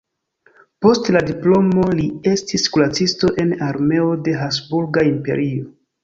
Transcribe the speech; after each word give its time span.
Post 0.83 1.09
la 1.15 1.19
diplomo 1.25 1.83
li 1.99 2.05
estis 2.31 2.65
kuracisto 2.75 3.29
en 3.43 3.51
armeo 3.65 4.07
de 4.29 4.33
Habsburga 4.39 5.05
Imperio. 5.11 5.69